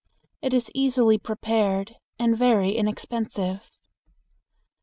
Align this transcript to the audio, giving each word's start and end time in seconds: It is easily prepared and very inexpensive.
It 0.41 0.51
is 0.55 0.71
easily 0.73 1.19
prepared 1.19 1.97
and 2.17 2.35
very 2.35 2.71
inexpensive. 2.71 3.69